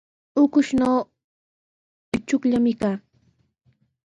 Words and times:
Ukushnaw 0.41 0.95
uchukllami 2.15 2.73
kaa. 2.81 2.95